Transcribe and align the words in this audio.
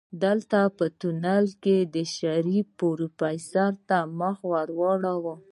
دلته 0.23 0.59
په 0.77 0.85
تونل 0.99 1.45
کې 1.63 1.77
شريف 2.15 2.65
پروفيسر 2.79 3.71
ته 3.87 3.97
مخ 4.19 4.35
واړوه. 4.49 5.33